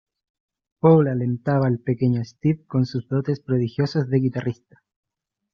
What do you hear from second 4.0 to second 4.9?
de guitarrista.